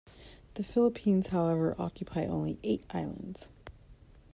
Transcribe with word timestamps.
The 0.55 0.63
Philippines, 0.63 1.27
however, 1.27 1.75
occupy 1.77 2.25
only 2.25 2.57
eight 2.63 2.83
islands. 2.89 3.45